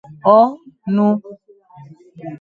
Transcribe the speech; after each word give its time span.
Ò!, 0.37 0.39
non. 0.95 1.15